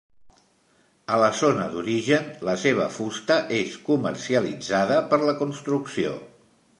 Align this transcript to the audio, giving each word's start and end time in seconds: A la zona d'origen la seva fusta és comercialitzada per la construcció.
A 1.15 1.19
la 1.23 1.27
zona 1.41 1.65
d'origen 1.73 2.25
la 2.49 2.55
seva 2.63 2.87
fusta 2.95 3.37
és 3.59 3.77
comercialitzada 3.91 4.97
per 5.13 5.21
la 5.29 5.37
construcció. 5.43 6.17